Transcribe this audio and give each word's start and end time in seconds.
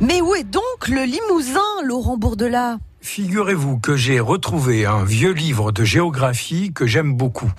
Mais 0.00 0.22
où 0.22 0.34
est 0.34 0.44
donc 0.44 0.88
le 0.88 1.04
Limousin, 1.04 1.60
Laurent 1.84 2.16
Bourdelat 2.16 2.78
Figurez-vous 3.02 3.78
que 3.78 3.96
j'ai 3.96 4.20
retrouvé 4.20 4.84
un 4.84 5.04
vieux 5.04 5.32
livre 5.32 5.72
de 5.72 5.84
géographie 5.84 6.70
que 6.74 6.86
j'aime 6.86 7.14
beaucoup. 7.14 7.50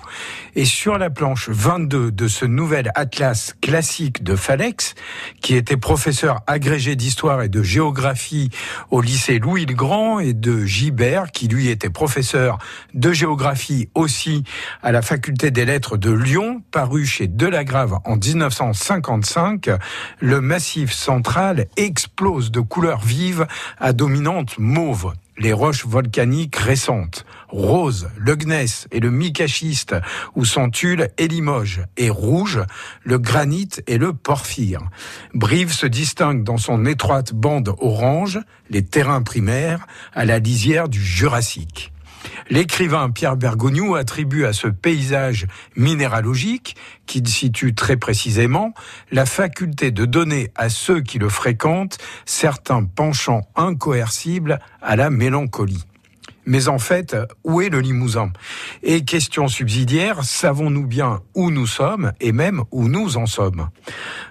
Et 0.54 0.64
sur 0.64 0.98
la 0.98 1.10
planche 1.10 1.48
22 1.48 2.12
de 2.12 2.28
ce 2.28 2.44
nouvel 2.44 2.92
atlas 2.94 3.56
classique 3.60 4.22
de 4.22 4.36
Falex, 4.36 4.94
qui 5.40 5.56
était 5.56 5.76
professeur 5.76 6.42
agrégé 6.46 6.94
d'histoire 6.94 7.42
et 7.42 7.48
de 7.48 7.60
géographie 7.60 8.50
au 8.92 9.00
lycée 9.00 9.40
Louis 9.40 9.66
le 9.66 9.74
Grand, 9.74 10.20
et 10.20 10.32
de 10.32 10.64
Gibert, 10.64 11.32
qui 11.32 11.48
lui 11.48 11.68
était 11.68 11.90
professeur 11.90 12.58
de 12.94 13.12
géographie 13.12 13.88
aussi 13.94 14.44
à 14.80 14.92
la 14.92 15.02
faculté 15.02 15.50
des 15.50 15.64
lettres 15.64 15.96
de 15.96 16.12
Lyon, 16.12 16.62
paru 16.70 17.04
chez 17.04 17.26
Delagrave 17.26 17.98
en 18.04 18.16
1955, 18.16 19.70
le 20.20 20.40
massif 20.40 20.92
central 20.92 21.66
explose 21.76 22.52
de 22.52 22.60
couleurs 22.60 23.00
vives 23.00 23.48
à 23.80 23.92
dominante 23.92 24.56
mauve 24.58 25.12
les 25.42 25.52
roches 25.52 25.86
volcaniques 25.86 26.54
récentes, 26.54 27.26
rose, 27.48 28.08
le 28.16 28.36
gneiss 28.36 28.86
et 28.92 29.00
le 29.00 29.10
micachiste, 29.10 29.96
où 30.36 30.44
sont 30.44 30.70
Tulle 30.70 31.08
et 31.18 31.26
Limoges, 31.26 31.82
et 31.96 32.10
rouge, 32.10 32.60
le 33.02 33.18
granit 33.18 33.68
et 33.88 33.98
le 33.98 34.12
porphyre. 34.12 34.88
Brive 35.34 35.72
se 35.72 35.86
distingue 35.86 36.44
dans 36.44 36.58
son 36.58 36.86
étroite 36.86 37.34
bande 37.34 37.74
orange, 37.80 38.38
les 38.70 38.84
terrains 38.84 39.22
primaires, 39.22 39.88
à 40.14 40.24
la 40.24 40.38
lisière 40.38 40.88
du 40.88 41.02
Jurassique. 41.02 41.92
L'écrivain 42.50 43.10
Pierre 43.10 43.36
Bergogneau 43.36 43.94
attribue 43.94 44.44
à 44.44 44.52
ce 44.52 44.68
paysage 44.68 45.46
minéralogique, 45.76 46.76
qu'il 47.06 47.26
situe 47.28 47.74
très 47.74 47.96
précisément, 47.96 48.74
la 49.10 49.26
faculté 49.26 49.90
de 49.90 50.04
donner 50.04 50.50
à 50.54 50.68
ceux 50.68 51.00
qui 51.00 51.18
le 51.18 51.28
fréquentent 51.28 51.98
certains 52.24 52.84
penchants 52.84 53.42
incoercibles 53.56 54.58
à 54.80 54.96
la 54.96 55.10
mélancolie. 55.10 55.84
Mais 56.44 56.68
en 56.68 56.78
fait, 56.78 57.16
où 57.44 57.60
est 57.60 57.68
le 57.68 57.80
Limousin? 57.80 58.32
Et 58.82 59.04
question 59.04 59.48
subsidiaire, 59.48 60.24
savons-nous 60.24 60.86
bien 60.86 61.20
où 61.34 61.50
nous 61.50 61.66
sommes 61.66 62.12
et 62.20 62.32
même 62.32 62.62
où 62.70 62.88
nous 62.88 63.16
en 63.16 63.26
sommes? 63.26 63.68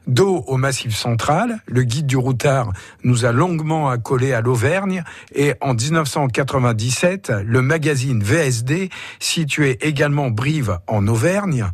D'eau 0.08 0.44
au 0.48 0.58
Massif 0.58 0.96
central, 0.96 1.62
le 1.68 1.84
guide 1.84 2.08
du 2.08 2.18
routard 2.18 2.74
nous 3.04 3.26
a 3.26 3.32
longuement 3.32 3.90
accolé 3.90 4.34
à 4.34 4.42
l'Auvergne 4.42 5.04
et 5.34 5.54
en 5.62 5.74
1997, 5.74 7.32
le 7.46 7.62
magazine 7.62 8.24
VSD 8.24 8.90
situait 9.20 9.78
également 9.82 10.30
Brive 10.30 10.80
en 10.88 11.08
Auvergne 11.08 11.68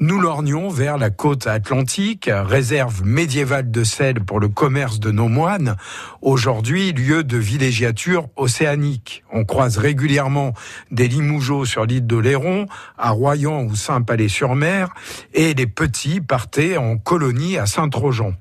nous 0.00 0.18
lorgnions 0.18 0.70
vers 0.70 0.96
la 0.96 1.10
côte 1.10 1.46
atlantique, 1.46 2.30
réserve 2.32 3.04
médiévale 3.04 3.70
de 3.70 3.84
sel 3.84 4.24
pour 4.24 4.40
le 4.40 4.48
commerce 4.48 4.98
de 4.98 5.10
nos 5.10 5.28
moines, 5.28 5.76
aujourd'hui 6.22 6.92
lieu 6.92 7.22
de 7.22 7.36
villégiature 7.36 8.28
océanique. 8.36 9.22
On 9.30 9.44
croise 9.44 9.76
régulièrement 9.76 10.54
des 10.90 11.06
limougeaux 11.06 11.66
sur 11.66 11.84
l'île 11.84 12.06
de 12.06 12.16
Léron, 12.16 12.66
à 12.96 13.10
Royan 13.10 13.64
ou 13.64 13.76
Saint-Palais-sur-Mer, 13.76 14.88
et 15.34 15.52
les 15.52 15.66
petits 15.66 16.22
partaient 16.22 16.78
en 16.78 16.96
colonie 16.96 17.58
à 17.58 17.66
Saint-Trojan. 17.66 18.32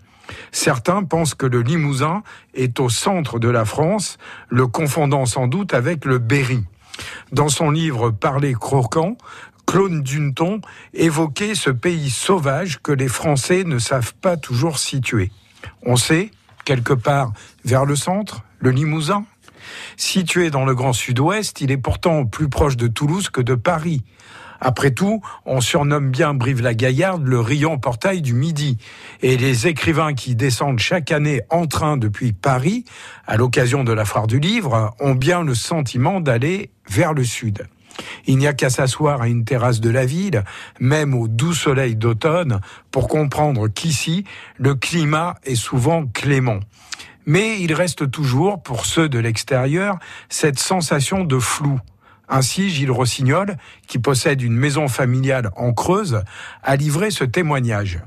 Certains 0.54 1.04
pensent 1.04 1.36
que 1.36 1.46
le 1.46 1.62
Limousin 1.62 2.24
est 2.54 2.80
au 2.80 2.88
centre 2.88 3.38
de 3.38 3.50
la 3.50 3.66
France, 3.66 4.18
le 4.48 4.66
confondant 4.68 5.26
sans 5.26 5.48
doute 5.48 5.74
avec 5.74 6.06
le 6.06 6.20
Berry. 6.20 6.64
Dans 7.32 7.50
son 7.50 7.72
livre 7.72 8.12
Parler 8.12 8.54
croquant, 8.54 9.18
Claude 9.70 10.02
Dunton 10.02 10.62
évoquait 10.96 11.54
ce 11.54 11.70
pays 11.70 12.10
sauvage 12.10 12.80
que 12.82 12.92
les 12.92 13.08
Français 13.08 13.64
ne 13.66 13.78
savent 13.78 14.16
pas 14.16 14.36
toujours 14.36 14.80
situer. 14.80 15.30
On 15.86 15.96
sait, 15.96 16.32
quelque 16.66 16.94
part 16.94 17.34
vers 17.66 17.86
le 17.86 17.96
centre, 17.96 18.42
le 18.58 18.72
Limousin. 18.72 19.26
Situé 19.96 20.50
dans 20.50 20.66
le 20.66 20.74
Grand 20.74 20.94
Sud-Ouest, 20.94 21.62
il 21.62 21.70
est 21.70 21.78
pourtant 21.78 22.26
plus 22.26 22.50
proche 22.50 22.78
de 22.78 22.88
Toulouse 22.88 23.30
que 23.30 23.42
de 23.42 23.54
Paris. 23.54 24.02
Après 24.60 24.90
tout, 24.90 25.22
on 25.46 25.62
surnomme 25.62 26.10
bien 26.10 26.34
Brive-la-Gaillarde 26.34 27.28
le 27.28 27.40
riant 27.40 27.78
portail 27.78 28.24
du 28.24 28.34
Midi. 28.34 28.80
Et 29.22 29.38
les 29.38 29.68
écrivains 29.68 30.16
qui 30.16 30.34
descendent 30.36 30.80
chaque 30.80 31.12
année 31.12 31.42
en 31.52 31.68
train 31.68 31.96
depuis 31.98 32.34
Paris, 32.34 32.86
à 33.28 33.38
l'occasion 33.38 33.84
de 33.84 33.94
la 33.94 34.06
foire 34.06 34.26
du 34.26 34.40
livre, 34.40 34.96
ont 35.00 35.14
bien 35.14 35.44
le 35.44 35.54
sentiment 35.54 36.22
d'aller 36.22 36.72
vers 36.90 37.14
le 37.14 37.24
sud. 37.24 37.68
Il 38.26 38.38
n'y 38.38 38.48
a 38.48 38.54
qu'à 38.54 38.70
s'asseoir 38.70 39.22
à 39.22 39.28
une 39.28 39.46
terrasse 39.46 39.80
de 39.80 39.90
la 39.90 40.06
ville, 40.06 40.44
même 40.80 41.14
au 41.14 41.28
doux 41.28 41.54
soleil 41.54 41.96
d'automne, 41.96 42.62
pour 42.92 43.08
comprendre 43.08 43.68
qu'ici, 43.68 44.26
le 44.58 44.76
climat 44.76 45.36
est 45.44 45.56
souvent 45.56 46.06
clément. 46.06 46.60
Mais 47.26 47.62
il 47.62 47.74
reste 47.74 48.10
toujours, 48.10 48.62
pour 48.64 48.86
ceux 48.86 49.10
de 49.10 49.20
l'extérieur, 49.20 50.00
cette 50.30 50.60
sensation 50.60 51.24
de 51.24 51.38
flou. 51.38 51.80
Ainsi, 52.28 52.70
Gilles 52.70 52.92
Rossignol, 52.92 53.58
qui 53.88 54.00
possède 54.00 54.42
une 54.42 54.56
maison 54.56 54.88
familiale 54.88 55.50
en 55.56 55.74
Creuse, 55.74 56.24
a 56.64 56.76
livré 56.76 57.12
ce 57.12 57.24
témoignage. 57.24 58.00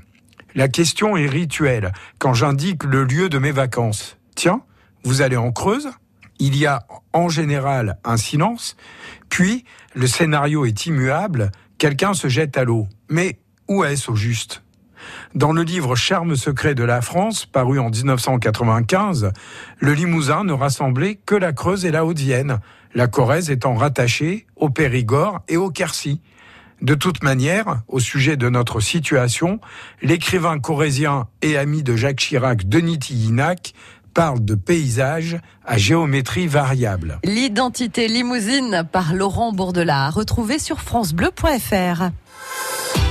La 0.55 0.69
question 0.69 1.17
est 1.17 1.27
rituelle 1.27 1.93
quand 2.19 2.35
j'indique 2.35 2.85
le 2.85 3.05
lieu 3.05 3.29
de 3.29 3.39
mes 3.39 3.53
vacances. 3.53 4.19
Tiens, 4.35 4.63
vous 5.03 5.23
allez 5.23 5.37
en 5.37 5.51
Creuse? 5.51 5.89
Il 6.43 6.57
y 6.57 6.67
a 6.67 6.87
en 7.13 7.29
général 7.29 7.99
un 8.03 8.17
silence, 8.17 8.77
puis 9.29 9.65
le 9.95 10.09
scénario 10.09 10.65
est 10.65 10.87
immuable, 10.87 11.53
quelqu'un 11.79 12.15
se 12.15 12.27
jette 12.27 12.59
à 12.59 12.65
l'eau. 12.65 12.89
Mais 13.09 13.39
où 13.69 13.85
est-ce 13.85 14.11
au 14.11 14.17
juste? 14.17 14.65
Dans 15.37 15.53
le 15.53 15.63
livre 15.63 15.95
Charme 15.95 16.35
secret 16.35 16.75
de 16.75 16.83
la 16.83 17.01
France, 17.01 17.47
paru 17.47 17.79
en 17.79 17.91
1995, 17.91 19.31
le 19.79 19.93
Limousin 19.93 20.43
ne 20.43 20.53
rassemblait 20.53 21.15
que 21.15 21.37
la 21.37 21.53
Creuse 21.53 21.85
et 21.85 21.93
la 21.93 22.05
Haute-Vienne, 22.05 22.59
la 22.93 23.07
Corrèze 23.07 23.49
étant 23.49 23.75
rattachée 23.75 24.47
au 24.57 24.69
Périgord 24.69 25.43
et 25.47 25.57
au 25.57 25.71
Quercy. 25.71 26.21
De 26.81 26.97
toute 26.97 27.23
manière, 27.23 27.83
au 27.87 28.01
sujet 28.01 28.37
de 28.37 28.49
notre 28.49 28.81
situation, 28.81 29.61
l'écrivain 30.03 30.59
corrézien 30.59 31.29
et 31.41 31.57
ami 31.57 31.85
de 31.85 31.95
Jacques 31.95 32.17
Chirac, 32.17 32.69
Denis 32.69 32.99
Tillinac, 32.99 33.75
parle 34.13 34.45
de 34.45 34.55
paysage 34.55 35.39
à 35.65 35.79
géométrie 35.79 36.47
variable. 36.47 37.19
L'identité 37.25 38.09
limousine 38.09 38.85
par 38.91 39.15
Laurent 39.15 39.53
Bourdelat, 39.53 40.11
retrouvé 40.11 40.59
sur 40.59 40.81
francebleu.fr. 40.81 42.11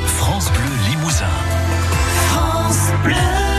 France 0.06 0.52
Bleu 0.52 0.90
Limousin. 0.90 1.26
France 2.30 2.92
Bleu. 3.04 3.51